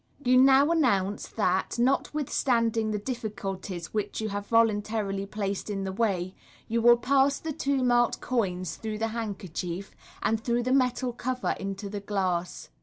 [0.25, 5.91] You now announce that, notwithstanding the diffi culties which you have voluntarily placed in the
[5.91, 6.33] way,
[6.67, 9.93] you will pass the two marked coins through the handkerchief,
[10.23, 12.69] and tnrough the metal cover into the glass.